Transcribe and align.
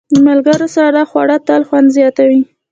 د 0.13 0.15
ملګرو 0.27 0.67
سره 0.77 0.99
خواړه 1.09 1.37
تل 1.47 1.61
خوند 1.67 1.87
زیاتوي. 1.97 2.41